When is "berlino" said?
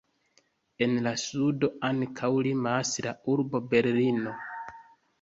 3.71-4.39